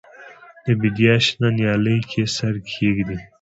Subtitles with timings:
[0.63, 3.17] د بیدیا شنه نیالۍ کې سر کښېږدي